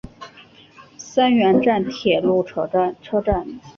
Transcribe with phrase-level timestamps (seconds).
[0.97, 2.95] 三原站铁路车站。